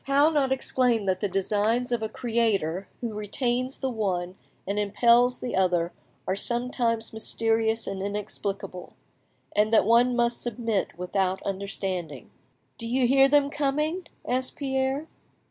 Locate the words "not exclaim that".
0.31-1.19